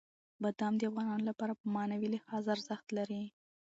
[0.41, 3.21] بادام د افغانانو لپاره په معنوي لحاظ ارزښت لري.